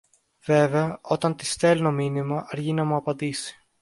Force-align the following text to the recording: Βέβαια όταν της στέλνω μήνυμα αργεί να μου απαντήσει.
Βέβαια 0.45 0.99
όταν 1.01 1.35
της 1.35 1.51
στέλνω 1.51 1.91
μήνυμα 1.91 2.45
αργεί 2.49 2.73
να 2.73 2.83
μου 2.85 2.95
απαντήσει. 2.95 3.61